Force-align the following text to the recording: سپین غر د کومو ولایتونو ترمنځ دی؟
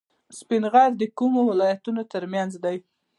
سپین 0.37 0.63
غر 0.73 0.91
د 1.01 1.03
کومو 1.17 1.41
ولایتونو 1.49 2.01
ترمنځ 2.11 2.51
دی؟ 2.63 2.77